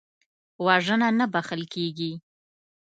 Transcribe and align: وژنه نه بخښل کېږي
وژنه 0.65 1.07
نه 1.19 1.25
بخښل 1.33 1.61
کېږي 1.73 2.11